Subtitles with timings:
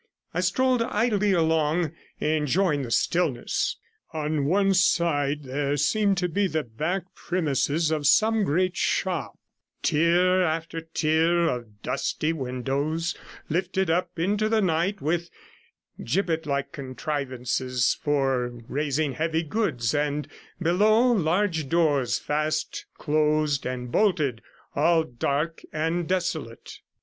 [0.33, 3.77] I strolled idly along, enjoying the stillness;
[4.13, 9.37] on one side there seemed to be the back premises of some great shop;
[9.83, 13.15] tier after tier of dusty windows
[13.47, 15.29] lifted up into the night, with
[16.03, 20.27] gibbet like contrivances for raising heavy goods, and
[20.59, 24.41] below large doors, fast closed and bolted,
[24.75, 26.79] all dark and desolate.